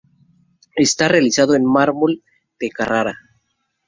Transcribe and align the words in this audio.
Está 0.77 1.09
realizado 1.09 1.53
en 1.53 1.63
mármol 1.63 2.23
de 2.59 2.71
Carrara. 2.71 3.15